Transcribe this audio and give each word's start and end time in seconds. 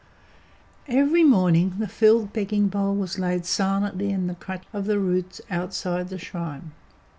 Every 0.87 1.23
morning 1.23 1.75
the 1.77 1.87
filled 1.87 2.33
begging 2.33 2.69
bowl 2.69 2.95
was 2.95 3.19
laid 3.19 3.45
silently 3.45 4.09
in 4.09 4.25
the 4.25 4.33
crutch 4.33 4.63
of 4.73 4.85
the 4.85 4.97
roots 4.97 5.41
outside 5.51 6.09
the 6.09 6.17
shrine. 6.17 6.71